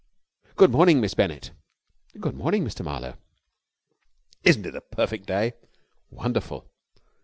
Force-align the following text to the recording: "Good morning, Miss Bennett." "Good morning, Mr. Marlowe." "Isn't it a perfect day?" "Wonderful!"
"Good 0.55 0.71
morning, 0.71 0.99
Miss 0.99 1.13
Bennett." 1.13 1.51
"Good 2.19 2.33
morning, 2.33 2.65
Mr. 2.65 2.83
Marlowe." 2.83 3.17
"Isn't 4.43 4.65
it 4.65 4.73
a 4.75 4.81
perfect 4.81 5.27
day?" 5.27 5.53
"Wonderful!" 6.09 6.65